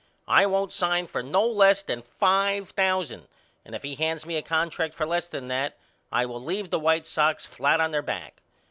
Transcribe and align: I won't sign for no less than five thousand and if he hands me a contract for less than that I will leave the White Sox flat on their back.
I 0.27 0.47
won't 0.47 0.73
sign 0.73 1.05
for 1.05 1.21
no 1.21 1.45
less 1.45 1.83
than 1.83 2.01
five 2.01 2.71
thousand 2.71 3.27
and 3.63 3.75
if 3.75 3.83
he 3.83 3.93
hands 3.93 4.25
me 4.25 4.35
a 4.35 4.41
contract 4.41 4.95
for 4.95 5.05
less 5.05 5.27
than 5.27 5.47
that 5.49 5.77
I 6.11 6.25
will 6.25 6.43
leave 6.43 6.71
the 6.71 6.79
White 6.79 7.05
Sox 7.05 7.45
flat 7.45 7.79
on 7.79 7.91
their 7.91 8.01
back. 8.01 8.41